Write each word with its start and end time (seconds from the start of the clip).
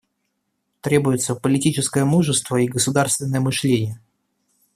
Требуется 0.81 1.35
политическое 1.35 2.05
мужество 2.05 2.55
и 2.55 2.67
государственное 2.67 3.39
мышление. 3.39 4.01